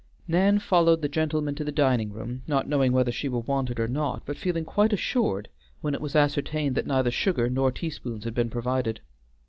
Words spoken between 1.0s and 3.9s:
the gentlemen to the dining room not knowing whether she were wanted or